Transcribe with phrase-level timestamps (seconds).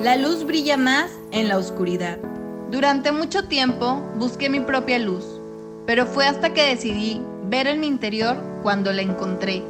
[0.00, 2.18] La luz brilla más en la oscuridad.
[2.70, 5.24] Durante mucho tiempo busqué mi propia luz,
[5.86, 9.62] pero fue hasta que decidí ver en mi interior cuando la encontré.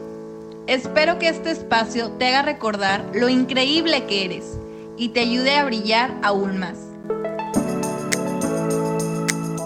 [0.66, 4.58] Espero que este espacio te haga recordar lo increíble que eres
[4.96, 6.78] y te ayude a brillar aún más.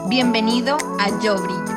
[0.09, 1.77] Bienvenido a Yo Brillo.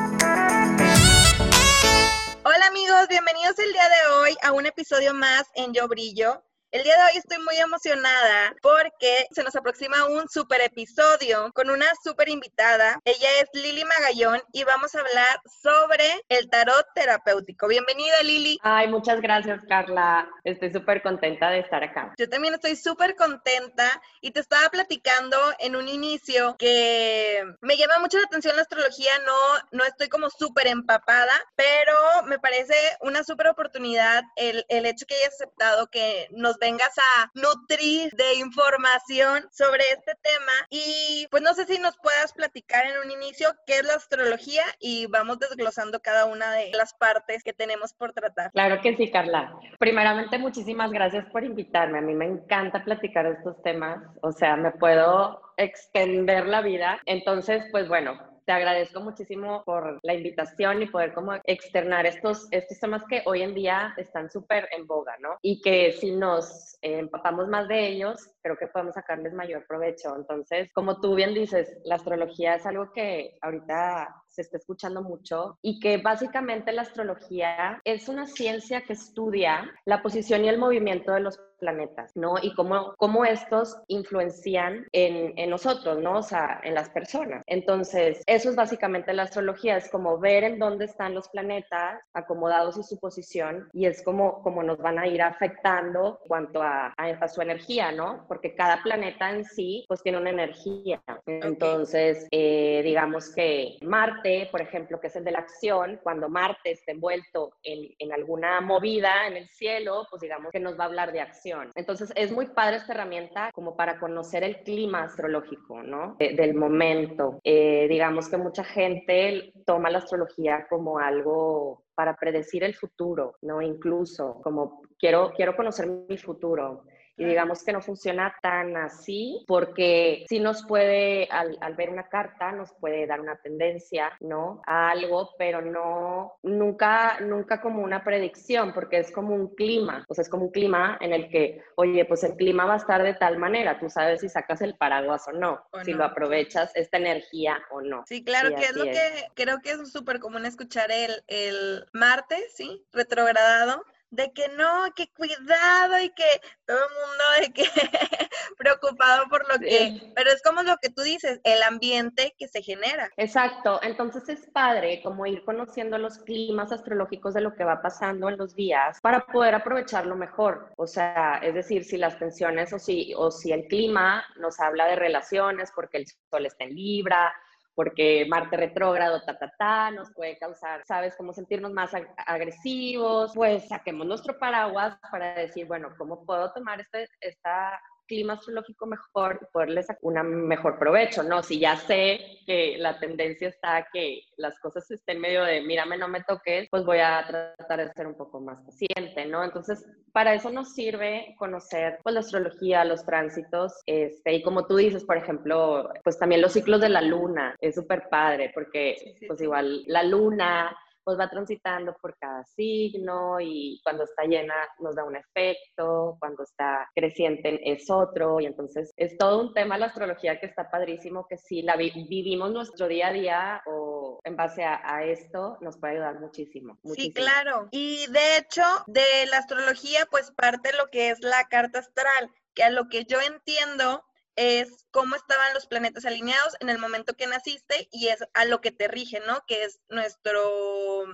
[2.44, 6.42] Hola amigos, bienvenidos el día de hoy a un episodio más en Yo Brillo.
[6.72, 11.68] El día de hoy estoy muy emocionada porque se nos aproxima un super episodio con
[11.68, 13.00] una super invitada.
[13.04, 17.66] Ella es Lili Magallón y vamos a hablar sobre el tarot terapéutico.
[17.66, 18.56] Bienvenida Lili.
[18.62, 20.30] Ay, muchas gracias Carla.
[20.44, 22.14] Estoy súper contenta de estar acá.
[22.16, 27.98] Yo también estoy súper contenta y te estaba platicando en un inicio que me llama
[27.98, 29.10] mucho la atención la astrología.
[29.26, 35.04] No, no estoy como súper empapada, pero me parece una súper oportunidad el, el hecho
[35.06, 40.52] que hayas aceptado que nos vengas a nutrir de información sobre este tema.
[40.70, 44.62] Y pues no sé si nos puedas platicar en un inicio qué es la astrología
[44.78, 48.52] y vamos desglosando cada una de las partes que tenemos por tratar.
[48.52, 49.54] Claro que sí, Carla.
[49.78, 51.98] Primeramente, muchísimas gracias por invitarme.
[51.98, 53.98] A mí me encanta platicar estos temas.
[54.22, 57.00] O sea, me puedo extender la vida.
[57.06, 62.80] Entonces, pues bueno, te agradezco muchísimo por la invitación y poder como externar estos, estos
[62.80, 65.36] temas que hoy en día están súper en boga, ¿no?
[65.40, 70.16] Y que si nos empapamos más de ellos, creo que podemos sacarles mayor provecho.
[70.16, 75.58] Entonces, como tú bien dices, la astrología es algo que ahorita se está escuchando mucho
[75.62, 81.12] y que básicamente la astrología es una ciencia que estudia la posición y el movimiento
[81.12, 82.36] de los planetas, ¿no?
[82.42, 86.18] Y cómo, cómo estos influencian en, en, nosotros, ¿no?
[86.18, 87.42] O sea, en las personas.
[87.46, 92.78] Entonces, eso es básicamente la astrología, es como ver en dónde están los planetas acomodados
[92.78, 96.94] y su posición y es como, como nos van a ir afectando en cuanto a,
[96.96, 98.24] a, su energía, ¿no?
[98.26, 101.02] Porque cada planeta en sí, pues tiene una energía.
[101.26, 104.19] Entonces, eh, digamos que Marte
[104.50, 108.60] por ejemplo, que es el de la acción, cuando Marte está envuelto en, en, alguna
[108.60, 111.70] movida en el cielo, pues digamos que nos va a hablar de acción.
[111.74, 116.16] Entonces es muy padre esta herramienta como para conocer el clima astrológico, ¿no?
[116.18, 117.40] del momento.
[117.44, 123.60] Eh, digamos que mucha gente toma la astrología como algo para predecir el futuro, ¿no?
[123.60, 126.84] Incluso como quiero, quiero conocer mi futuro
[127.16, 132.08] y digamos que no funciona tan así porque sí nos puede, al, al, ver una
[132.08, 134.62] carta, nos puede dar una tendencia, ¿no?
[134.66, 140.14] A algo, pero no, nunca, nunca como una predicción porque es como un clima, o
[140.14, 143.02] sea, es como un clima en el que, oye, pues el clima va a estar
[143.02, 146.96] de tal manera, tú sabes si sacas el paraguas o no, si lo aprovechas esta
[146.96, 148.04] energía o no.
[148.06, 152.52] Sí, claro, que es lo que creo que es súper común escuchar el, el martes,
[152.54, 152.84] ¿sí?
[152.92, 157.64] Retrogradado de que no, que cuidado y que todo el mundo de que
[158.58, 162.62] preocupado por lo que, pero es como lo que tú dices, el ambiente que se
[162.62, 163.10] genera.
[163.16, 168.28] Exacto, entonces es padre como ir conociendo los climas astrológicos de lo que va pasando
[168.28, 170.72] en los días para poder aprovecharlo mejor.
[170.76, 174.86] O sea, es decir, si las tensiones o si, o si el clima nos habla
[174.86, 177.32] de relaciones porque el sol está en Libra,
[177.74, 181.92] porque Marte retrógrado, ta, ta, ta, nos puede causar, ¿sabes?, cómo sentirnos más
[182.26, 187.80] agresivos, pues saquemos nuestro paraguas para decir, bueno, ¿cómo puedo tomar este, esta
[188.10, 191.44] clima astrológico mejor y poderles sacar un mejor provecho, ¿no?
[191.44, 195.96] Si ya sé que la tendencia está a que las cosas estén medio de mírame,
[195.96, 199.44] no me toques, pues voy a tratar de ser un poco más paciente, ¿no?
[199.44, 204.74] Entonces, para eso nos sirve conocer pues, la astrología, los tránsitos, este, y como tú
[204.74, 209.40] dices, por ejemplo, pues también los ciclos de la luna, es súper padre, porque pues
[209.40, 215.04] igual la luna pues va transitando por cada signo y cuando está llena nos da
[215.04, 220.38] un efecto, cuando está creciente es otro y entonces es todo un tema la astrología
[220.38, 225.04] que está padrísimo, que si la vivimos nuestro día a día o en base a,
[225.04, 226.94] esto nos puede ayudar muchísimo, muchísimo.
[226.94, 227.68] Sí, claro.
[227.70, 232.62] Y de hecho, de la astrología pues parte lo que es la carta astral, que
[232.62, 234.04] a lo que yo entiendo
[234.36, 238.60] es cómo estaban los planetas alineados en el momento que naciste y es a lo
[238.60, 239.42] que te rige, ¿no?
[239.46, 240.40] Que es nuestro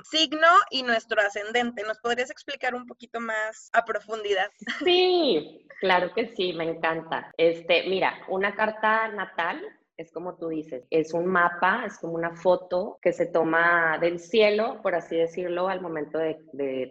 [0.04, 1.82] signo y nuestro ascendente.
[1.82, 4.50] ¿Nos podrías explicar un poquito más a profundidad?
[4.84, 7.32] Sí, claro que sí, me encanta.
[7.36, 9.60] Este, mira, una carta natal
[9.96, 14.18] es como tú dices, es un mapa, es como una foto que se toma del
[14.18, 16.36] cielo, por así decirlo, al momento de,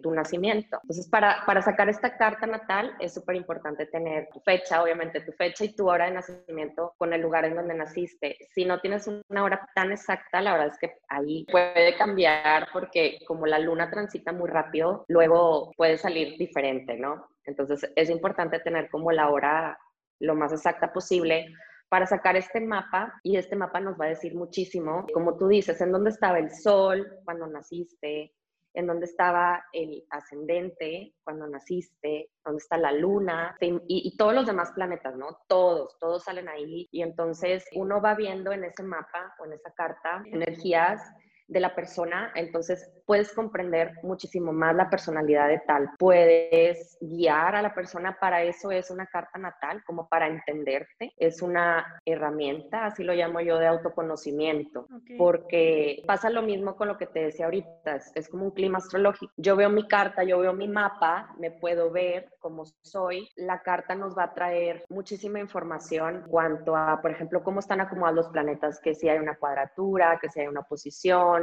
[0.01, 0.79] tu nacimiento.
[0.81, 5.31] Entonces, para, para, sacar esta carta natal es súper importante tener tu fecha, obviamente tu
[5.33, 8.37] fecha y tu hora de nacimiento con el lugar en donde naciste.
[8.53, 13.19] Si no tienes una hora tan exacta, la verdad es que ahí puede cambiar porque
[13.27, 17.27] como la luna transita muy rápido, luego puede salir diferente, ¿no?
[17.45, 19.77] Entonces es importante tener como la hora
[20.19, 21.47] lo más exacta posible
[21.89, 25.79] para sacar este mapa y este mapa nos va a decir muchísimo, como tú dices,
[25.81, 28.33] en dónde estaba el sol cuando naciste,
[28.73, 34.45] en dónde estaba el ascendente cuando naciste, dónde está la luna y, y, todos los
[34.45, 35.39] demás planetas, ¿no?
[35.47, 39.71] Todos, todos salen ahí y entonces uno va viendo en ese mapa o en esa
[39.73, 41.01] carta energías
[41.47, 47.61] de la persona, entonces puedes comprender muchísimo más la personalidad de tal, puedes guiar a
[47.61, 53.03] la persona, para eso es una carta natal, como para entenderte, es una herramienta, así
[53.03, 54.87] lo llamo yo, de autoconocimiento,
[55.17, 59.31] porque pasa lo mismo con lo que te decía ahorita, es, como un clima astrológico,
[59.37, 63.95] yo veo mi carta, yo veo mi mapa, me puedo ver como soy, la carta
[63.95, 68.29] nos va a traer muchísima información en cuanto a, por ejemplo, cómo están acomodados los
[68.29, 71.34] planetas, que si hay una cuadratura, que si hay una posición,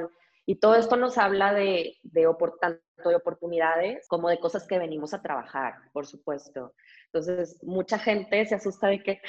[0.45, 2.29] y todo esto nos habla de, de,
[2.61, 6.75] tanto de oportunidades como de cosas que venimos a trabajar, por supuesto.
[7.07, 9.23] Entonces, mucha gente se asusta de que,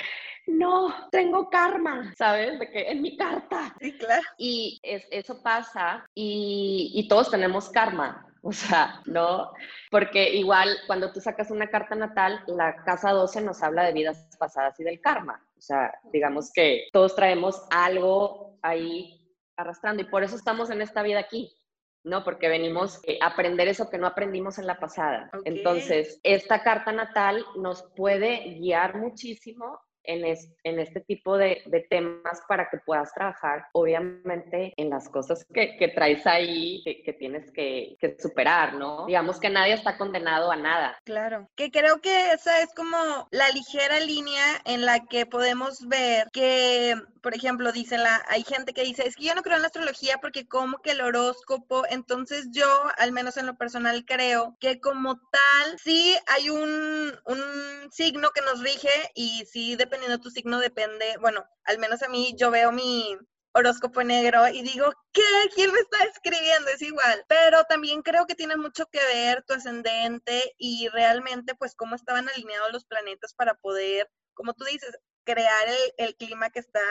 [0.48, 2.60] no, tengo karma, ¿sabes?
[2.60, 3.76] De que en mi carta.
[3.80, 4.24] Sí, claro.
[4.38, 9.52] Y es, eso pasa y, y todos tenemos karma, o sea, ¿no?
[9.92, 14.36] Porque igual cuando tú sacas una carta natal, la casa 12 nos habla de vidas
[14.40, 15.46] pasadas y del karma.
[15.58, 19.23] O sea, digamos que todos traemos algo ahí
[19.58, 21.56] arrastrando y por eso estamos en esta vida aquí,
[22.04, 22.24] ¿no?
[22.24, 25.30] Porque venimos a aprender eso que no aprendimos en la pasada.
[25.46, 32.78] Entonces, esta carta natal nos puede guiar muchísimo en, este tipo de, temas para que
[32.78, 39.06] puedas trabajar, obviamente, en las cosas que, traes ahí, que, tienes que, superar, ¿no?
[39.06, 40.98] Digamos que nadie está condenado a nada.
[41.04, 42.98] Claro, que creo que esa es como
[43.32, 48.74] la ligera línea en la que podemos ver que, por ejemplo, dice la, hay gente
[48.74, 51.84] que dice, es que yo no creo en la astrología porque como que el horóscopo,
[51.90, 52.68] entonces yo,
[52.98, 58.42] al menos en lo personal, creo que como tal, sí hay un, un signo que
[58.42, 62.50] nos rige y sí depende dependiendo tu signo depende, bueno, al menos a mí yo
[62.50, 63.16] veo mi
[63.54, 65.22] horóscopo negro y digo, ¿qué?
[65.54, 66.70] ¿Quién me está escribiendo?
[66.74, 67.24] Es igual.
[67.28, 72.28] Pero también creo que tiene mucho que ver tu ascendente y realmente pues cómo estaban
[72.28, 75.68] alineados los planetas para poder, como tú dices, crear
[75.98, 76.82] el, clima que está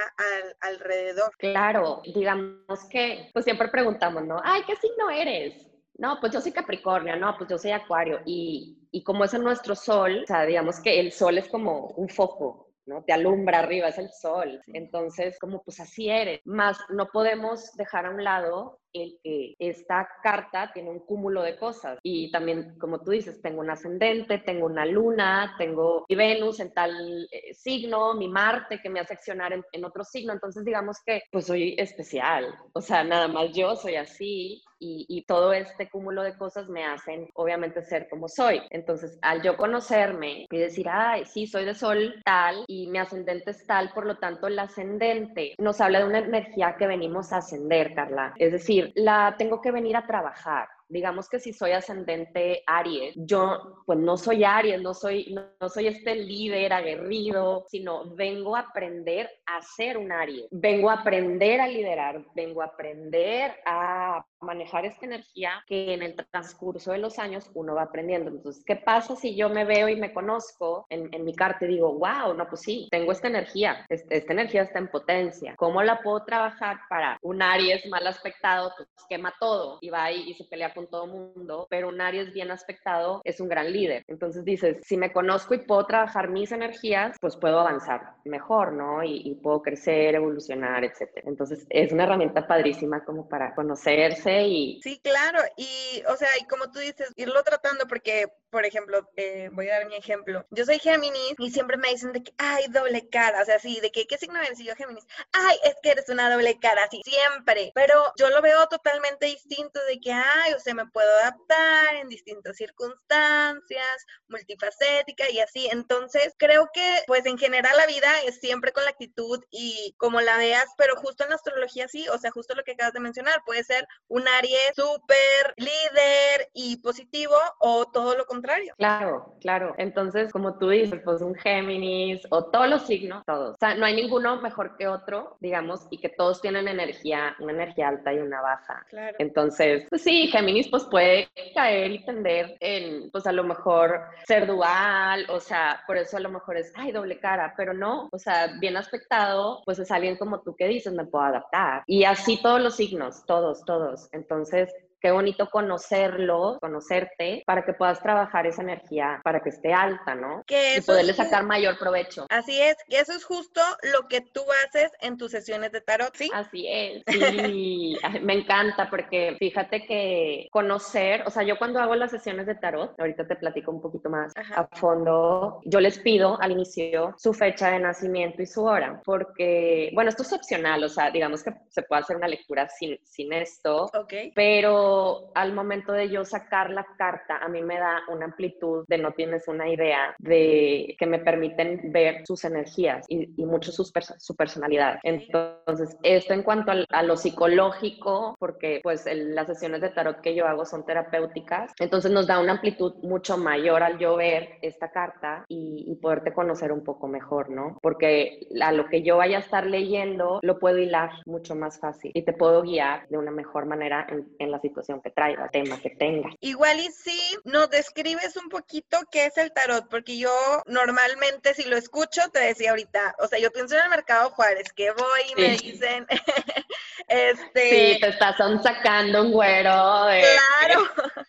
[0.61, 1.33] alrededor.
[1.39, 4.41] Claro, digamos que pues siempre preguntamos, ¿no?
[4.45, 5.69] Ay, ¿qué signo eres?
[5.99, 8.21] No, pues yo soy Capricornio, no, pues yo soy Acuario.
[8.25, 11.89] Y, y como es en nuestro sol, o sea, digamos que el sol es como
[11.89, 13.05] un foco, ¿no?
[13.05, 14.61] Te alumbra arriba, es el sol.
[14.69, 16.41] Entonces, como pues así eres.
[16.45, 21.57] Más no podemos dejar a un lado el que esta carta tiene un cúmulo de
[21.57, 21.99] cosas.
[22.03, 26.73] Y también, como tú dices, tengo un ascendente, tengo una luna, tengo mi Venus en
[26.73, 30.33] tal eh, signo, mi Marte que me hace accionar en, en, otro signo.
[30.33, 32.55] Entonces, digamos que pues soy especial.
[32.73, 36.85] O sea, nada más yo soy así y, y todo este cúmulo de cosas me
[36.85, 38.61] hacen, obviamente, ser como soy.
[38.71, 43.53] Entonces, al yo conocerme y decir, ay, sí, soy de sol tal y mi ascendente
[43.53, 47.39] es tal, por lo tanto, el ascendente nos habla de una energía que venimos a
[47.39, 48.35] ascender, Carla.
[48.37, 53.83] Es decir, la tengo que venir a trabajar digamos que si soy ascendente Aries, yo
[53.87, 59.31] pues no soy Aries, no soy, no, soy este líder aguerrido, sino vengo a aprender
[59.47, 65.07] a ser un Aries, vengo a aprender a liderar, vengo a aprender a manejar esta
[65.07, 68.31] energía que en el transcurso de los años uno va aprendiendo.
[68.31, 71.93] Entonces, ¿qué pasa si yo me veo y me conozco en, mi carta y digo,
[71.99, 75.55] wow, no, pues sí, tengo esta energía, este, esta energía está en potencia.
[75.57, 80.31] ¿Cómo la puedo trabajar para un Aries mal aspectado, pues quema todo y va y,
[80.31, 84.05] y se pelea con todo mundo, pero un Aries bien aspectado es un gran líder.
[84.09, 89.03] Entonces dices, si me conozco y puedo trabajar mis energías, pues puedo avanzar mejor, ¿no?
[89.05, 91.29] Y, puedo crecer, evolucionar, etcétera.
[91.29, 94.81] Entonces es una herramienta padrísima como para conocerse y...
[94.83, 95.41] Sí, claro.
[95.57, 99.79] Y, o sea, y como tú dices, irlo tratando porque, por ejemplo, eh, voy a
[99.79, 100.45] dar mi ejemplo.
[100.51, 103.43] Yo soy Géminis y siempre me dicen de que, ay, doble cara.
[103.43, 104.61] O sea, sí, de que, ¿qué signo eres?
[104.61, 107.73] Y yo Géminis, ay, es que eres una doble cara, sí, siempre.
[107.75, 112.09] Pero yo lo veo totalmente distinto de que, ay, o sea, me puedo adaptar en
[112.09, 115.69] distintas circunstancias, multifacética y así.
[115.71, 120.21] Entonces, creo que pues en general la vida es siempre con la actitud y como
[120.21, 123.01] la veas, pero justo en la astrología sí, o sea, justo lo que acabas de
[123.01, 128.75] mencionar, puede ser un Aries súper líder y positivo o todo lo contrario.
[128.77, 129.75] Claro, claro.
[129.79, 133.55] Entonces, como tú dices, pues un Géminis o todos los signos, todos.
[133.55, 137.53] O sea, no hay ninguno mejor que otro, digamos, y que todos tienen energía, una
[137.53, 138.85] energía alta y una baja.
[138.89, 139.17] Claro.
[139.19, 144.47] Entonces, pues sí, Géminis pues puede caer y tender en, pues a lo mejor ser
[144.47, 148.19] dual, o sea, por eso a lo mejor es, ay, doble cara, pero no, o
[148.19, 151.83] sea, bien aspectado, pues es alguien como tú que dices, me puedo adaptar.
[151.87, 154.09] Y así todos los signos, todos, todos.
[154.13, 154.71] Entonces,
[155.03, 160.45] qué bonito conocerlo, conocerte, para que puedas trabajar esa energía, para que esté alta, ¿no?
[160.47, 162.27] Que y poderle sacar mayor provecho.
[162.31, 163.61] Así es, que eso es justo
[163.93, 166.31] lo que tú haces en tus sesiones de tarot, ¿sí?
[166.33, 172.13] Así es, sí, me encanta porque fíjate que conocer, o sea, yo cuando hago las
[172.13, 176.53] sesiones de tarot, ahorita te platico un poquito más a fondo, yo les pido al
[176.53, 181.11] inicio su fecha de nacimiento y su hora, porque, bueno, esto es opcional, o sea,
[181.11, 184.31] digamos que se puede hacer una lectura sin, sin esto, okay.
[184.35, 184.92] pero
[185.35, 189.13] al momento de yo sacar la carta, a mí me da una amplitud de no
[189.13, 194.37] tienes una idea de que me permiten ver sus energías y, y mucho sus su
[194.37, 194.99] personalidad.
[195.03, 200.47] Entonces, esto en cuanto a, lo psicológico, porque pues las sesiones de tarot que yo
[200.47, 205.45] hago son terapéuticas, entonces nos da una amplitud mucho mayor al yo ver esta carta
[205.49, 207.79] y, y poderte conocer un poco mejor, ¿no?
[207.83, 212.11] Porque a lo que yo vaya a estar leyendo lo puedo hilar mucho más fácil
[212.15, 215.81] y te puedo guiar de una mejor manera en, en la situación que traiga, tema
[215.81, 216.31] que tenga.
[216.41, 220.31] Igual y si nos describes un poquito qué es el tarot, porque yo
[220.67, 224.73] normalmente si lo escucho te decía ahorita, o sea, yo pienso en el mercado Juárez,
[224.73, 226.07] que voy y me dicen,
[227.09, 227.95] este...
[227.95, 230.05] Sí, te estás sacando un güero.
[230.07, 230.23] De...
[230.61, 230.91] Claro.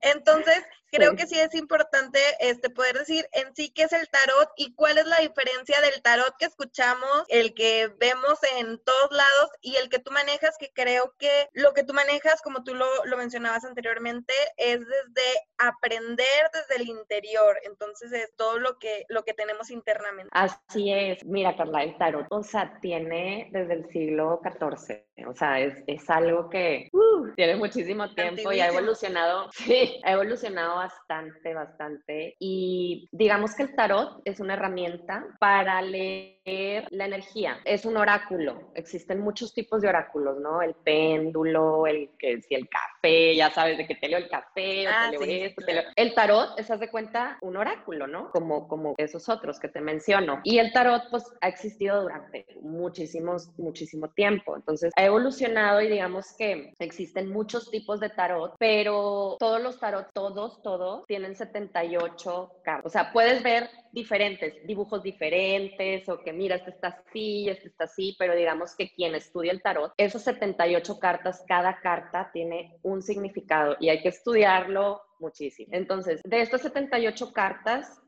[0.00, 0.62] Entonces,
[0.94, 4.74] creo que sí es importante este, poder decir en sí qué es el tarot y
[4.74, 9.76] cuál es la diferencia del tarot que escuchamos, el que vemos en todos lados y
[9.76, 13.16] el que tú manejas, que creo que lo que tú manejas, como tú lo, lo
[13.16, 17.58] mencionabas anteriormente, es desde aprender desde el interior.
[17.64, 20.30] Entonces es todo lo que, lo que tenemos internamente.
[20.32, 21.24] Así es.
[21.24, 25.04] Mira, Carla, el tarot, o sea, tiene desde el siglo XIV.
[25.28, 30.12] O sea, es, es algo que uh, tiene muchísimo tiempo y ha evolucionado, sí, ha
[30.12, 32.36] evolucionado bastante, bastante.
[32.38, 37.58] Y digamos que el tarot es una herramienta para leer la energía.
[37.64, 38.70] Es un oráculo.
[38.74, 40.60] Existen muchos tipos de oráculos, ¿no?
[40.60, 44.86] El péndulo, el que si el café, ya sabes de que te leo el café,
[44.86, 45.82] o te ah, leo esto, te leo...
[45.96, 48.30] El tarot es, haz de cuenta, un oráculo, ¿no?
[48.30, 50.40] Como, como esos otros que te menciono.
[50.44, 54.56] Y el tarot, pues, ha existido durante muchísimos, muchísimo tiempo.
[54.56, 60.10] Entonces, ha evolucionado y digamos que existen muchos tipos de tarot, pero todos los tarot,
[60.12, 62.86] todos, todos tienen 78 cartas.
[62.86, 67.84] O sea, puedes ver diferentes, dibujos diferentes, o que mira, este está así, este está
[67.84, 73.02] así, pero digamos que quien estudia el tarot, esos 78 cartas, cada carta tiene un
[73.02, 75.68] significado y hay que estudiarlo muchísimo.
[75.72, 78.00] Entonces, de estas 78 cartas,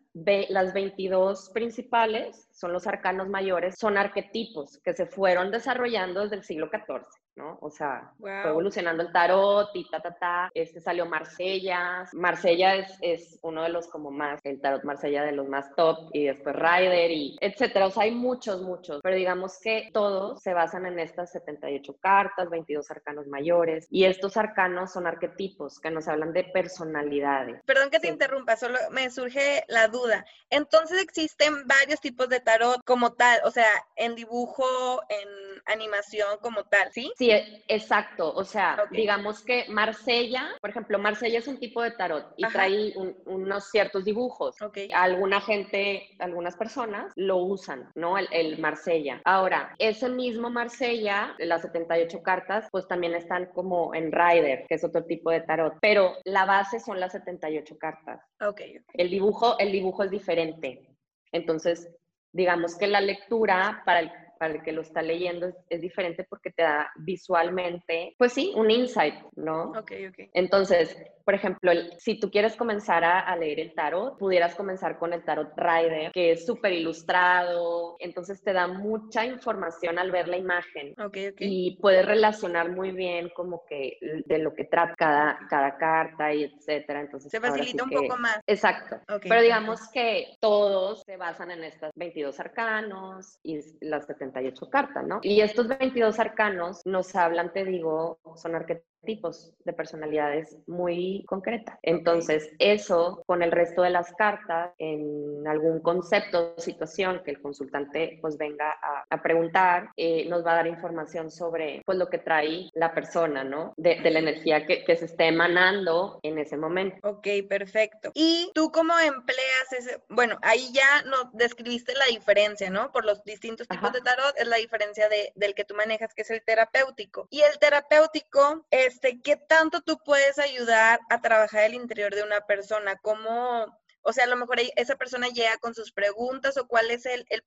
[0.48, 6.44] las 22 principales son los arcanos mayores, son arquetipos que se fueron desarrollando desde el
[6.44, 7.04] siglo XIV.
[7.36, 7.58] ¿No?
[7.60, 10.50] O sea, fue evolucionando el tarot y ta, ta, ta.
[10.54, 12.08] Este salió Marsella.
[12.12, 16.10] Marsella es, es, uno de los como más, el tarot Marsella de los más top
[16.12, 17.86] y después Rider y etcétera.
[17.86, 22.50] O sea, hay muchos, muchos, pero digamos que todos se basan en estas 78 cartas,
[22.50, 27.60] 22 arcanos mayores y estos arcanos son arquetipos que nos hablan de personalidades.
[27.64, 30.24] Perdón que te interrumpa, solo me surge la duda.
[30.50, 34.64] Entonces existen varios tipos de tarot como tal, o sea, en dibujo,
[35.08, 35.28] en
[35.66, 37.12] animación como tal, ¿sí?
[37.16, 38.32] Sí, e, exacto.
[38.34, 42.94] O sea, digamos que Marsella, por ejemplo, Marsella es un tipo de tarot y trae
[43.26, 44.56] unos ciertos dibujos.
[44.94, 48.18] Alguna gente, algunas personas lo usan, ¿no?
[48.18, 49.20] El, el, Marsella.
[49.24, 54.84] Ahora, ese mismo Marsella, las 78 cartas, pues también están como en Rider, que es
[54.84, 58.20] otro tipo de tarot, pero la base son las 78 cartas.
[58.40, 58.60] Ok.
[58.94, 60.86] El dibujo, el dibujo es diferente.
[61.32, 61.88] Entonces,
[62.32, 66.50] digamos que la lectura para el para el que lo está leyendo es, diferente porque
[66.50, 69.70] te da visualmente, pues sí, un insight, ¿no?
[69.70, 70.30] Ok, ok.
[70.32, 75.24] Entonces, por ejemplo, si tú quieres comenzar a, leer el tarot, pudieras comenzar con el
[75.24, 80.94] tarot Rider, que es súper ilustrado, entonces te da mucha información al ver la imagen.
[80.98, 86.32] Okay, Y puedes relacionar muy bien como que de lo que trata cada, cada carta
[86.32, 87.00] y etcétera.
[87.00, 88.38] Entonces, se facilita un poco más.
[88.46, 89.00] Exacto.
[89.22, 95.20] Pero digamos que todos se basan en estas 22 arcanos y las 78 cartas, ¿no?
[95.22, 101.78] Y estos 22 arcanos nos hablan, te digo, son arquetipos tipos de personalidades muy concretas.
[101.82, 107.40] Entonces, eso con el resto de las cartas, en algún concepto o situación que el
[107.40, 108.76] consultante pues venga
[109.10, 113.44] a, preguntar, eh, nos va a dar información sobre pues lo que trae la persona,
[113.44, 113.72] ¿no?
[113.76, 116.96] De, la energía que, que, se esté emanando en ese momento.
[117.08, 118.10] Ok, perfecto.
[118.14, 120.02] ¿Y tú cómo empleas ese?
[120.08, 122.92] Bueno, ahí ya nos describiste la diferencia, ¿no?
[122.92, 126.22] Por los distintos tipos de tarot, es la diferencia de, del que tú manejas, que
[126.22, 127.26] es el terapéutico.
[127.30, 132.22] Y el terapéutico es este, ¿qué tanto tú puedes ayudar a trabajar el interior de
[132.22, 132.96] una persona?
[133.02, 133.66] ¿Cómo,
[134.00, 137.26] o sea, a lo mejor esa persona llega con sus preguntas o cuál es el,
[137.28, 137.42] el,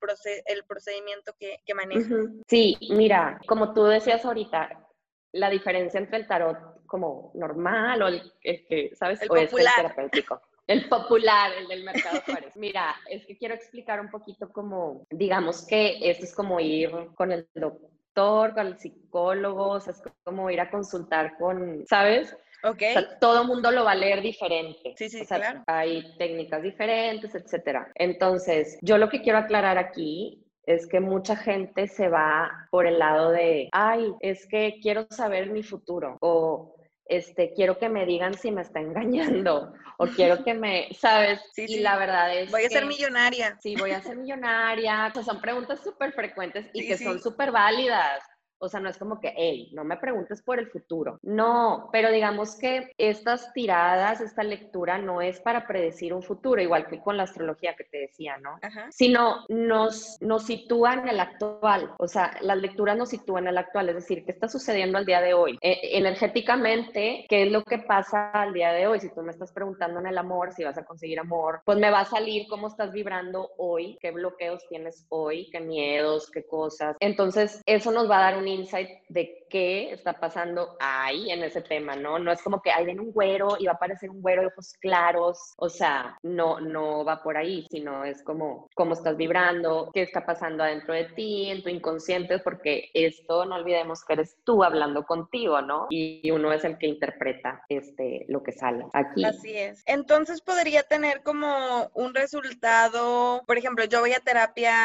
[0.45, 2.15] el procedimiento que, maneja?
[2.47, 4.87] Sí, mira, como tú decías ahorita,
[5.31, 9.21] la diferencia entre el tarot como normal o el, que, ¿sabes?
[9.21, 9.47] El o popular.
[9.47, 10.41] es el terapéutico.
[10.67, 12.55] El popular, el del mercado Juárez.
[12.55, 17.31] Mira, es que quiero explicar un poquito como, digamos que esto es como ir con
[17.31, 17.89] el doctor,
[18.19, 22.35] con el psicólogo, o sea, es como ir a consultar con, ¿sabes?
[22.63, 22.81] Ok.
[22.89, 24.93] O sea, todo mundo lo va a leer diferente.
[24.97, 25.63] Sí, sí, O sea, claro.
[25.67, 27.91] Hay técnicas diferentes, etcétera.
[27.95, 32.99] Entonces, yo lo que quiero aclarar aquí es que mucha gente se va por el
[32.99, 36.75] lado de, ay, es que quiero saber mi futuro o
[37.09, 41.41] este, quiero que me digan si me está engañando o quiero que me, ¿sabes?
[41.53, 41.79] Sí, y sí.
[41.79, 43.57] la verdad es Voy a que, ser millonaria.
[43.61, 45.11] Sí, voy a ser millonaria.
[45.13, 48.23] Sea, son preguntas súper frecuentes y Sí, que son súper válidas.
[48.59, 51.19] O sea, no es como que, hey, no me preguntes por el futuro.
[51.23, 56.87] No, pero digamos que estas tiradas, esta lectura no es para predecir un futuro, igual
[56.87, 58.59] que con la astrología que te decía, ¿no?
[58.61, 58.87] Ajá.
[58.91, 61.91] Sino nos, nos sitúa en el actual.
[61.97, 65.05] O sea, las lecturas nos sitúan en el actual, es decir, qué está sucediendo al
[65.05, 65.57] día de hoy.
[65.61, 68.99] Eh, energéticamente, ¿qué es lo que pasa al día de hoy?
[68.99, 71.91] Si tú me estás preguntando en el amor, si vas a conseguir amor, pues me
[71.91, 76.95] va a salir cómo estás vibrando hoy, qué bloqueos tienes hoy, qué miedos, qué cosas.
[76.99, 81.61] Entonces, eso nos va a dar un insight de qué está pasando ahí en ese
[81.61, 82.19] tema, ¿no?
[82.19, 84.47] No es como que ahí viene un güero y va a aparecer un güero de
[84.47, 89.89] ojos claros, o sea, no, no va por ahí, sino es como cómo estás vibrando,
[89.93, 94.37] qué está pasando adentro de ti, en tu inconsciente, porque esto no olvidemos que eres
[94.43, 95.87] tú hablando contigo, ¿no?
[95.89, 99.25] Y uno es el que interpreta este, lo que sale aquí.
[99.25, 99.83] Así es.
[99.85, 104.75] Entonces podría tener como un resultado, por ejemplo, yo voy a terapia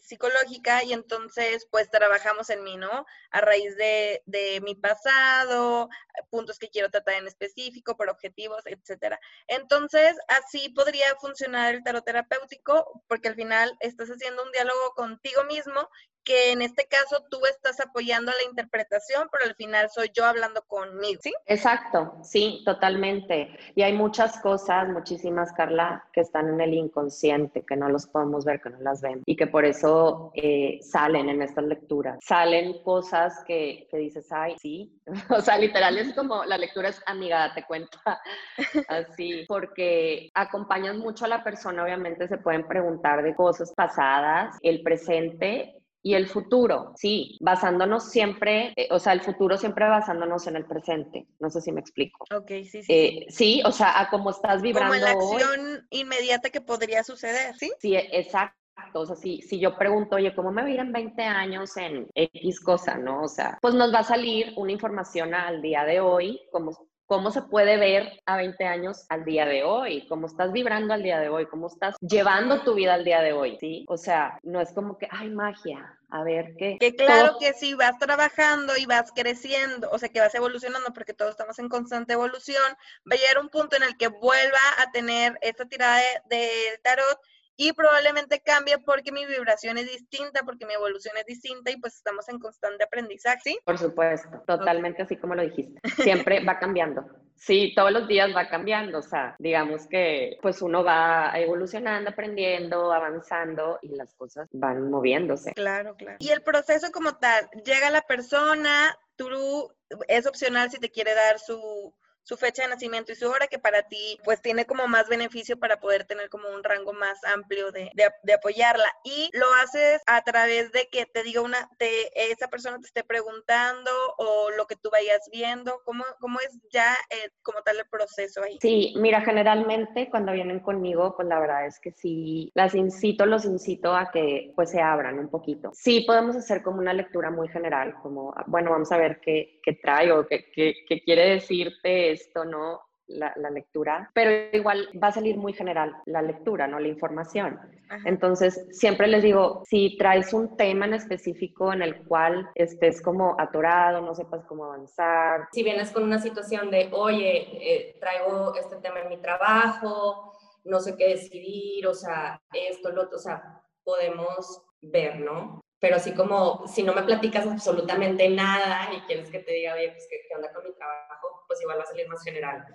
[0.00, 3.05] psicológica y entonces pues trabajamos en mí, ¿no?
[3.30, 5.88] A raíz de, de mi pasado,
[6.30, 9.18] puntos que quiero tratar en específico, por objetivos, etcétera.
[9.46, 15.44] Entonces, así podría funcionar el tarot terapéutico porque al final estás haciendo un diálogo contigo
[15.44, 15.88] mismo
[16.26, 20.60] que en este caso tú estás apoyando la interpretación, pero al final soy yo hablando
[20.62, 21.32] conmigo, ¿sí?
[21.46, 23.56] Exacto, sí, totalmente.
[23.76, 28.44] Y hay muchas cosas, muchísimas, Carla, que están en el inconsciente, que no los podemos
[28.44, 32.18] ver, que no las vemos, y que por eso eh, salen en estas lecturas.
[32.22, 35.00] Salen cosas que, que dices, ay, sí.
[35.30, 38.20] o sea, literal es como, la lectura es amiga, te cuenta,
[38.88, 44.82] así, porque acompañan mucho a la persona, obviamente se pueden preguntar de cosas pasadas, el
[44.82, 50.54] presente y el futuro, sí, basándonos siempre, eh, o sea, el futuro siempre basándonos en
[50.54, 51.26] el presente.
[51.40, 52.24] No sé si me explico.
[52.32, 52.86] Ok, sí, sí.
[52.88, 55.42] Eh, sí, o sea, a cómo estás vibrando Como en la hoy.
[55.42, 57.72] acción inmediata que podría suceder, ¿sí?
[57.80, 58.54] Sí, exacto.
[58.94, 61.76] O sea, si, si yo pregunto, oye, ¿cómo me voy a ir en 20 años
[61.76, 63.22] en X cosa, no?
[63.22, 66.70] O sea, pues nos va a salir una información al día de hoy, como
[67.06, 71.02] cómo se puede ver a 20 años al día de hoy, cómo estás vibrando al
[71.02, 73.84] día de hoy, cómo estás llevando tu vida al día de hoy, ¿sí?
[73.88, 76.76] O sea, no es como que, ay, magia, a ver qué.
[76.80, 80.92] Que claro todo- que si vas trabajando y vas creciendo, o sea, que vas evolucionando,
[80.92, 82.62] porque todos estamos en constante evolución,
[83.10, 85.96] va a llegar un punto en el que vuelva a tener esta tirada
[86.28, 87.20] de, de tarot
[87.56, 91.96] y probablemente cambie porque mi vibración es distinta, porque mi evolución es distinta y pues
[91.96, 93.58] estamos en constante aprendizaje, ¿sí?
[93.64, 95.80] Por supuesto, totalmente así como lo dijiste.
[96.02, 97.04] Siempre va cambiando.
[97.36, 102.92] Sí, todos los días va cambiando, o sea, digamos que pues uno va evolucionando, aprendiendo,
[102.92, 105.52] avanzando y las cosas van moviéndose.
[105.52, 106.16] Claro, claro.
[106.18, 109.70] Y el proceso como tal, llega la persona, tú
[110.08, 111.94] es opcional si te quiere dar su,
[112.26, 115.60] su fecha de nacimiento y su hora, que para ti pues tiene como más beneficio
[115.60, 118.88] para poder tener como un rango más amplio de, de, apoyarla.
[119.04, 121.88] Y lo haces a través de que te diga una, te,
[122.32, 126.96] esa persona te esté preguntando o lo que tú vayas viendo, ¿cómo, cómo es ya
[127.10, 128.58] eh, como tal el proceso ahí?
[128.60, 133.44] Sí, mira, generalmente cuando vienen conmigo, pues la verdad es que sí, las incito, los
[133.44, 135.70] incito a que pues se abran un poquito.
[135.74, 139.74] Sí, podemos hacer como una lectura muy general, como, bueno, vamos a ver qué, qué
[139.74, 142.80] trae o qué, qué quiere decirte esto, ¿no?
[143.08, 146.80] La, la, lectura, pero igual va a salir muy general la lectura, ¿no?
[146.80, 147.56] La información.
[147.88, 148.02] Ajá.
[148.04, 153.40] Entonces, siempre les digo, si traes un tema en específico en el cual estés como
[153.40, 155.46] atorado, no sepas cómo avanzar.
[155.52, 160.32] Si vienes con una situación de, oye, eh, traigo este tema en mi trabajo,
[160.64, 165.64] no sé qué decidir, o sea, esto, lo otro, o sea, podemos ver, ¿no?
[165.86, 169.90] Pero así como si no me platicas absolutamente nada y quieres que te diga, oye,
[169.90, 171.44] pues, ¿qué, qué onda con mi trabajo?
[171.46, 172.66] Pues igual va a salir más general.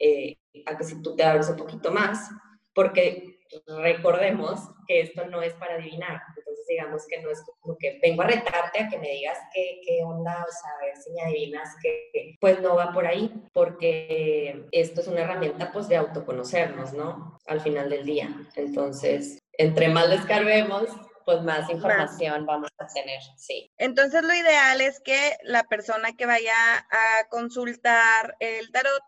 [0.00, 2.30] Eh, que si tú te abres un poquito más,
[2.74, 6.22] porque recordemos que esto no es para adivinar.
[6.34, 9.82] Entonces, digamos que no es como que vengo a retarte a que me digas qué,
[9.86, 13.34] qué onda, o sea, a ver si me adivinas que, pues no va por ahí,
[13.52, 17.38] porque esto es una herramienta, pues, de autoconocernos, ¿no?
[17.44, 18.30] Al final del día.
[18.54, 20.86] Entonces, entre más descarguemos,
[21.26, 23.72] pues más información vamos a tener, sí.
[23.78, 29.02] Entonces lo ideal es que la persona que vaya a consultar el tarot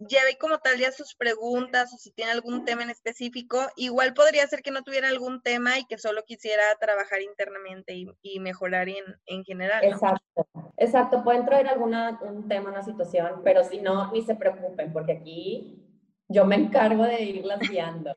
[0.00, 3.68] lleve como tal ya sus preguntas o si tiene algún tema en específico.
[3.76, 8.40] Igual podría ser que no tuviera algún tema y que solo quisiera trabajar internamente y,
[8.40, 9.84] mejorar en, en general.
[9.84, 11.22] Exacto, exacto.
[11.22, 15.86] Pueden traer algún tema, una situación, pero si no, ni se preocupen, porque aquí
[16.28, 18.16] yo me encargo de irlas guiando.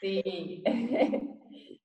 [0.00, 0.64] Sí.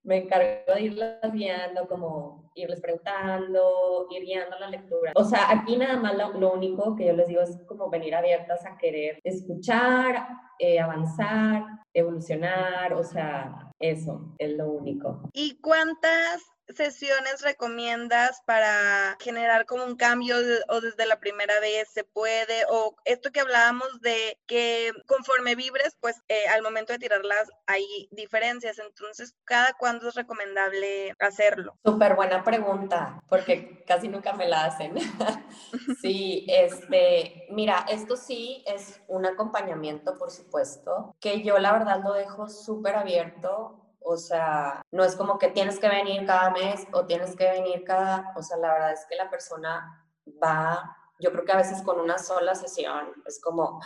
[0.06, 5.12] me encargo de irlas guiando, como irles preguntando, ir guiando la lectura.
[5.16, 8.66] O sea, aquí nada más lo, único que yo les digo es como venir abiertas
[8.66, 10.28] a querer escuchar,
[10.60, 11.64] eh, avanzar,
[11.94, 15.22] evolucionar, o sea, eso es lo único.
[15.34, 20.36] ¿Y cuántas sesiones recomiendas para generar como un cambio
[20.70, 22.66] o desde la primera vez se puede?
[22.70, 27.86] O esto que hablábamos de que conforme vibres, pues eh, al momento de tirarlas hay
[28.12, 28.80] diferencias.
[28.80, 31.78] Entonces, ¿cada cuándo es recomendable hacerlo?
[31.84, 34.96] Súper buena pregunta, porque casi nunca me la hacen.
[36.02, 42.14] sí, este, mira, esto sí es un acompañamiento, por supuesto, que yo la verdad lo
[42.14, 47.06] dejo súper abierto o sea, no es como que tienes que venir cada mes o
[47.06, 50.06] tienes que venir cada, o sea, la verdad es que la persona
[50.42, 53.82] va, yo creo que a veces con una sola sesión es como,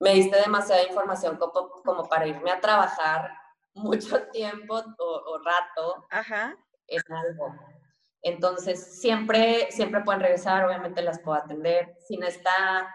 [0.00, 3.30] me diste demasiada información como, para irme a trabajar
[3.74, 6.06] mucho tiempo o, rato
[6.86, 7.54] en algo.
[8.22, 11.94] Entonces, siempre, siempre pueden regresar, obviamente las puedo atender.
[12.06, 12.94] Si no está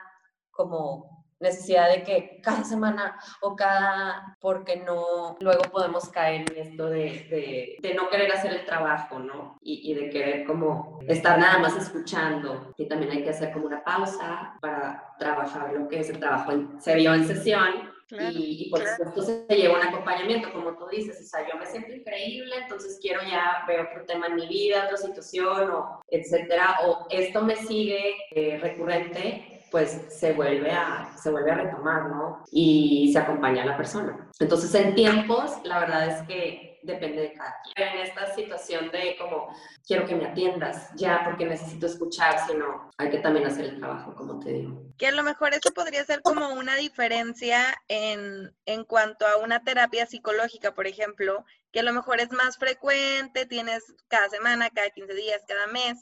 [0.50, 6.90] como necesidad de que cada semana o cada, porque no, luego podemos caer en esto
[6.90, 9.58] de, de, no querer hacer el trabajo, ¿no?
[9.62, 12.74] Y, y, de querer como estar nada más escuchando.
[12.78, 16.52] Y también hay que hacer como una pausa para trabajar lo que es el trabajo.
[16.80, 17.98] se vio en sesión.
[18.10, 21.66] y, y, por supuesto se lleva un acompañamiento, como tú dices, o sea, yo me
[21.66, 26.78] siento increíble, entonces quiero ya ver otro tema en mi vida, otra situación, o etcétera,
[26.86, 32.44] o esto me sigue eh, recurrente, pues se vuelve a, se vuelve a retomar, ¿no?
[32.52, 34.30] Y se acompaña a la persona.
[34.40, 37.88] Entonces, en tiempos, la verdad es que depende de cada quien.
[37.88, 39.54] En esta situación de como,
[39.86, 44.16] quiero que me atiendas ya porque necesito escuchar, sino hay que también hacer el trabajo,
[44.16, 44.82] como te digo.
[44.98, 49.64] Que a lo mejor eso podría ser como una diferencia en, en cuanto a una
[49.64, 54.90] terapia psicológica, por ejemplo, que a lo mejor es más frecuente, tienes cada semana, cada
[54.90, 55.98] 15 días, cada mes,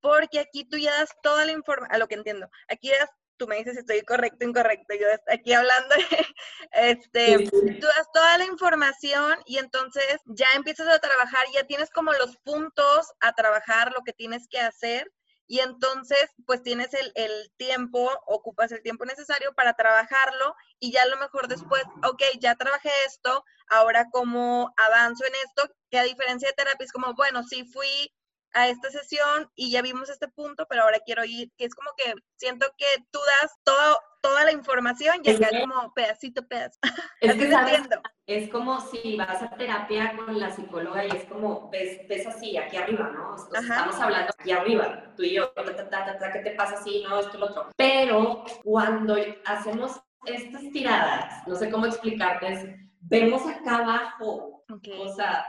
[0.00, 3.46] porque aquí tú ya das toda la información, a lo que entiendo, aquí das, tú
[3.46, 5.94] me dices si estoy correcto o incorrecto, yo aquí hablando,
[6.72, 12.12] este, tú das toda la información y entonces ya empiezas a trabajar, ya tienes como
[12.14, 15.10] los puntos a trabajar, lo que tienes que hacer,
[15.48, 21.02] y entonces pues tienes el, el, tiempo, ocupas el tiempo necesario para trabajarlo y ya
[21.02, 26.04] a lo mejor después, ok, ya trabajé esto, ahora como avanzo en esto, que a
[26.04, 28.12] diferencia de terapia es como, bueno, sí fui
[28.56, 31.90] a esta sesión y ya vimos este punto, pero ahora quiero ir, que es como
[31.94, 36.80] que siento que tú das todo, toda la información y acá es como pedacito, pedacito.
[37.20, 42.08] Es que es como si vas a terapia con la psicóloga y es como, ves,
[42.08, 43.36] ves así, aquí arriba, ¿no?
[43.36, 47.04] estamos hablando aquí arriba, tú y yo, ¿qué te pasa así?
[47.06, 47.68] No, esto, lo otro.
[47.76, 55.46] Pero cuando hacemos estas tiradas, no sé cómo explicarte, vemos acá abajo, o sea,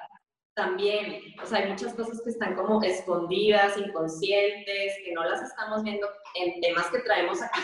[0.58, 5.84] también, o sea, hay muchas cosas que están como escondidas, inconscientes, que no las estamos
[5.84, 7.62] viendo en temas que traemos aquí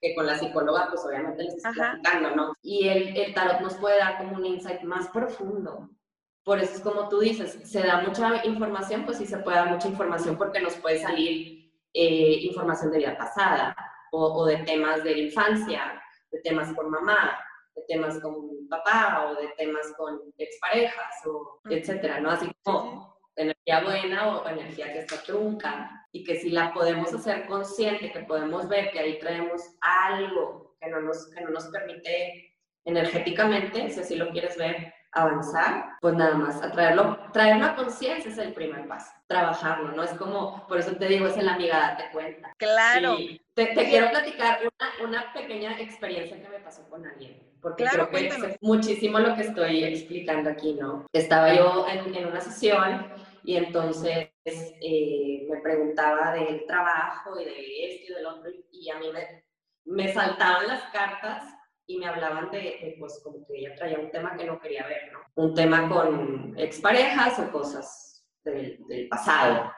[0.00, 2.52] que, con la psicóloga, pues obviamente les estamos platicando, ¿no?
[2.60, 5.88] Y el, el tarot nos puede dar como un insight más profundo.
[6.42, 9.70] Por eso es como tú dices, se da mucha información, pues sí se puede dar
[9.70, 13.76] mucha información porque nos puede salir eh, información de vida pasada
[14.10, 17.38] o, o de temas de infancia, de temas por mamá,
[17.74, 22.30] de temas con papá o de temas con exparejas o etcétera, ¿no?
[22.30, 27.46] Así como energía buena o energía que está trunca y que si la podemos hacer
[27.46, 32.54] consciente, que podemos ver que ahí traemos algo que no nos, que no nos permite
[32.84, 38.38] energéticamente, si así lo quieres ver, avanzar, pues nada más, atraerlo, traerlo a conciencia es
[38.38, 40.02] el primer paso, trabajarlo, ¿no?
[40.02, 42.52] Es como, por eso te digo, es el amiga, date cuenta.
[42.58, 43.16] Claro.
[43.54, 48.26] te, quiero platicar una, una, pequeña experiencia que me pasó con alguien, porque creo que
[48.26, 51.06] es muchísimo lo que estoy explicando aquí, ¿no?
[51.14, 53.06] Estaba yo en, en una sesión
[53.42, 58.98] y entonces eh, me preguntaba del trabajo y de esto y del otro y a
[58.98, 59.44] mí me,
[59.86, 61.42] me saltaban las cartas
[61.86, 65.10] y me hablaban de, pues como que ella traía un tema que no quería ver,
[65.10, 65.20] ¿no?
[65.34, 69.72] Un tema con exparejas o cosas del, del pasado.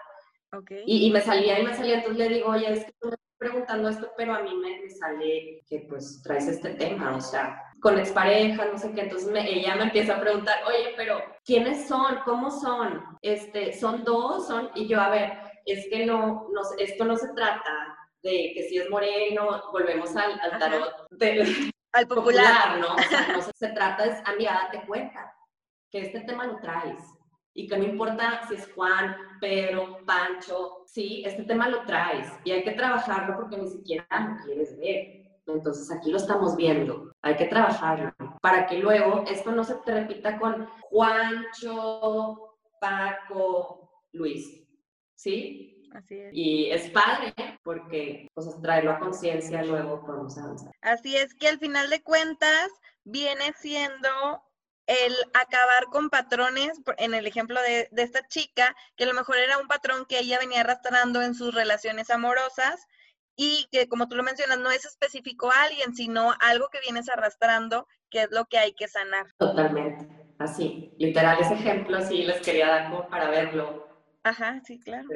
[0.52, 0.82] Okay.
[0.86, 3.88] Y, y, me salía y me salía, entonces le digo, oye, es que tú preguntando
[3.88, 8.66] esto, pero a mí me, sale que pues traes este tema, o sea, con exparejas,
[8.72, 12.18] no sé qué, entonces ella me empieza a preguntar, oye, pero ¿quiénes son?
[12.24, 13.00] ¿Cómo son?
[13.22, 14.48] Este, ¿Son dos?
[14.48, 14.70] ¿Son?
[14.74, 18.78] Y yo, a ver, es que no, no esto no se trata de que si
[18.78, 21.06] es moreno, volvemos al, al tarot
[21.92, 22.80] al popular.
[22.80, 22.92] ¿no?
[22.92, 25.32] O sea, no se, trata, es, amiga, date cuenta
[25.88, 27.04] que este tema lo traes
[27.54, 32.50] y que no importa si es Juan, Pedro, Pancho, sí, este tema lo traes y
[32.50, 35.15] hay que trabajarlo porque ni siquiera lo quieres ver.
[35.46, 39.94] Entonces aquí lo estamos viendo, hay que trabajarlo para que luego esto no se te
[39.94, 44.64] repita con Juancho, Paco, Luis,
[45.14, 45.88] ¿sí?
[45.92, 46.30] Así es.
[46.32, 47.32] Y es padre
[47.62, 50.72] porque pues, traerlo a conciencia luego podemos avanzar.
[50.82, 52.68] Así es que al final de cuentas
[53.04, 54.08] viene siendo
[54.86, 59.36] el acabar con patrones, en el ejemplo de, de, esta chica, que a lo mejor
[59.38, 62.86] era un patrón que ella venía arrastrando en sus relaciones amorosas
[63.36, 67.08] y que, como tú lo mencionas, no es específico a alguien, sino algo que vienes
[67.08, 69.26] arrastrando, que es lo que hay que sanar.
[69.38, 73.86] Totalmente, así, literal, ese ejemplo sí les quería dar como para verlo
[74.26, 75.08] Ajá, sí, claro.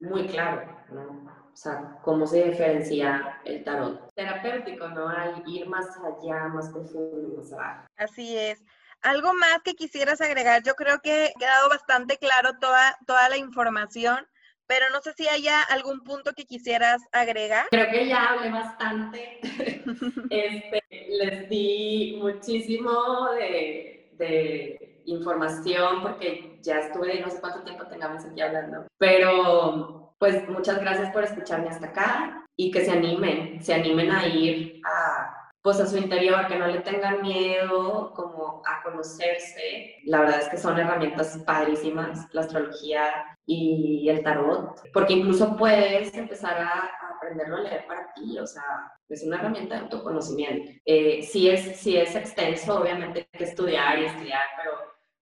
[0.00, 1.48] Muy claro, ¿no?
[1.50, 5.08] O sea, cómo se diferencia el tarot terapéutico, ¿no?
[5.08, 7.86] Al ir más allá, más profundo, más abajo.
[7.96, 8.62] Así es.
[9.00, 13.38] Algo más que quisieras agregar, yo creo que ha quedado bastante claro toda, toda la
[13.38, 14.28] información,
[14.68, 17.66] pero no sé si haya algún punto que quisieras agregar.
[17.70, 19.40] Creo que ya hablé bastante.
[20.30, 28.24] este, les di muchísimo de, de información porque ya estuve no sé cuánto tiempo tengamos
[28.24, 28.86] aquí hablando.
[28.98, 34.26] Pero pues muchas gracias por escucharme hasta acá y que se animen, se animen a
[34.26, 39.96] ir a pues a su interior, que no le tengan miedo como a conocerse.
[40.04, 46.14] La verdad es que son herramientas padrísimas, la astrología y el tarot, porque incluso puedes
[46.14, 48.62] empezar a, aprenderlo a leer para ti, o sea,
[49.08, 50.70] es una herramienta de autoconocimiento.
[50.84, 54.72] Eh, es, sí es extenso, obviamente hay que estudiar y estudiar, pero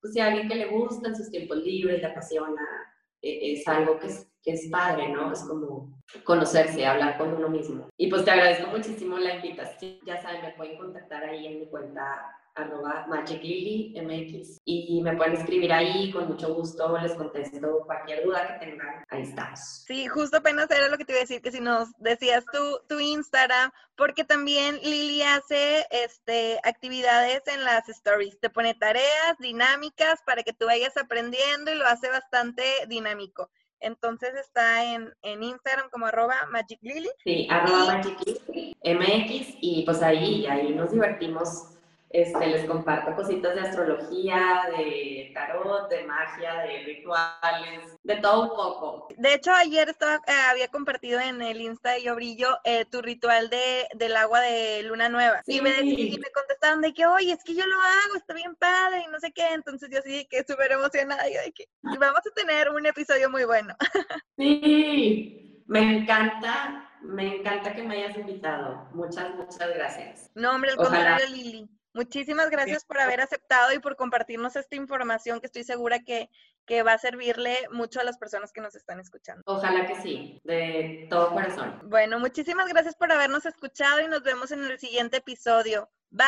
[0.00, 2.62] pues, si a alguien que le gusta en sus tiempos libres, le apasiona,
[3.52, 5.32] es algo que es, que es padre, ¿no?
[5.32, 7.88] Es como conocerse, hablar con uno mismo.
[7.96, 9.98] Y pues te agradezco muchísimo la invitación.
[10.06, 12.24] Ya saben, me pueden contactar ahí en mi cuenta
[12.56, 18.66] arroba MX y me pueden escribir ahí, con mucho gusto les contesto cualquier duda que
[18.66, 19.84] tengan, ahí estamos.
[19.86, 22.80] Sí, justo apenas era lo que te iba a decir, que si nos decías tu,
[22.88, 30.20] tu Instagram, porque también Lili hace este, actividades en las stories, te pone tareas dinámicas
[30.24, 33.50] para que tú vayas aprendiendo y lo hace bastante dinámico.
[33.80, 37.10] Entonces está en, en Instagram como arroba Magic Lily.
[37.22, 38.16] Sí, arroba Magic
[38.82, 41.75] MX y pues ahí, ahí nos divertimos
[42.10, 48.48] este, les comparto cositas de astrología, de tarot, de magia, de rituales, de todo un
[48.50, 49.08] poco.
[49.16, 53.02] De hecho, ayer estaba, eh, había compartido en el Insta de Yo Brillo eh, tu
[53.02, 55.42] ritual de, del agua de luna nueva.
[55.46, 58.54] Y, me, y me contestaban de que, oye, es que yo lo hago, está bien
[58.54, 59.52] padre y no sé qué.
[59.52, 61.28] Entonces yo sí que súper emocionada.
[61.28, 63.74] Y, de que, y vamos a tener un episodio muy bueno.
[64.38, 68.88] sí, me encanta, me encanta que me hayas invitado.
[68.92, 70.30] Muchas, muchas gracias.
[70.34, 71.75] No, hombre, al contrario, Lili.
[71.96, 76.28] Muchísimas gracias por haber aceptado y por compartirnos esta información que estoy segura que,
[76.66, 79.42] que, va a servirle mucho a las personas que nos están escuchando.
[79.46, 81.80] Ojalá que sí, de todo corazón.
[81.84, 85.88] Bueno, muchísimas gracias por habernos escuchado y nos vemos en el siguiente episodio.
[86.10, 86.26] Bye.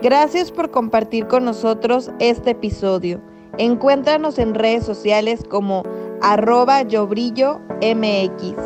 [0.00, 3.22] Gracias por compartir con nosotros este episodio.
[3.58, 5.82] Encuéntranos en redes sociales como
[6.22, 8.56] arroba yo brillo mx.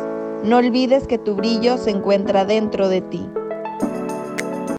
[0.45, 3.29] No olvides que tu brillo se encuentra dentro de ti.